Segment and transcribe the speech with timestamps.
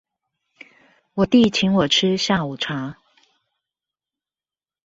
[1.13, 2.97] 我弟請我吃下午茶